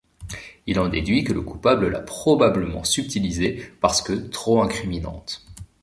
Il 0.65 0.79
en 0.79 0.87
déduit 0.89 1.23
que 1.23 1.31
le 1.31 1.43
coupable 1.43 1.89
l'a 1.91 1.99
probablement 1.99 2.83
subtilisée 2.83 3.71
parce 3.81 4.01
que 4.01 4.13
trop 4.13 4.59
incriminante. 4.63 5.45